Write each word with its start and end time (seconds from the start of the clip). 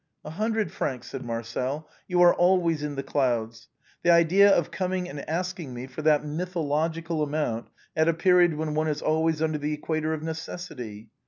"A 0.25 0.31
hundred 0.31 0.71
francs," 0.71 1.11
said 1.11 1.23
Marcel." 1.23 1.87
You 2.07 2.23
are 2.23 2.33
always 2.33 2.81
in 2.81 2.95
the 2.95 3.03
clouds. 3.03 3.67
The 4.01 4.09
idea 4.09 4.49
of 4.51 4.71
coming 4.71 5.07
and 5.07 5.29
asking 5.29 5.75
me 5.75 5.85
for 5.85 6.01
that 6.01 6.25
mythological 6.25 7.21
amount 7.21 7.67
at 7.95 8.07
a 8.09 8.13
period 8.15 8.55
when 8.55 8.73
one 8.73 8.87
is 8.87 9.03
always 9.03 9.43
under 9.43 9.59
the 9.59 9.73
equator 9.75 10.11
of 10.11 10.23
necessity. 10.23 11.11